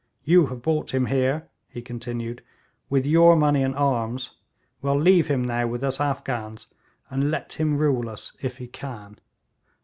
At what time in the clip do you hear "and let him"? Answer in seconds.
7.11-7.77